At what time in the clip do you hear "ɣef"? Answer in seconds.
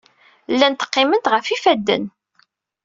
1.33-1.45